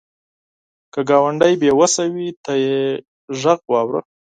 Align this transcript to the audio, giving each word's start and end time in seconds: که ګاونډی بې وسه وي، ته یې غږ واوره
که 0.93 0.99
ګاونډی 1.09 1.53
بې 1.61 1.71
وسه 1.79 2.03
وي، 2.13 2.29
ته 2.43 2.53
یې 2.65 2.79
غږ 3.41 3.59
واوره 3.71 4.01